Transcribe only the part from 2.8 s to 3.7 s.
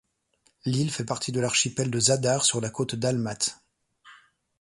dalmate.